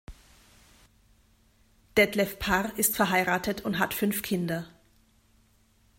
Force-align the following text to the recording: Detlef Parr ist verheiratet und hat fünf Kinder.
Detlef 1.95 2.39
Parr 2.39 2.75
ist 2.79 2.95
verheiratet 2.95 3.61
und 3.63 3.77
hat 3.77 3.93
fünf 3.93 4.23
Kinder. 4.23 4.67